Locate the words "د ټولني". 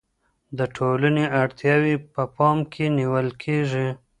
0.57-1.25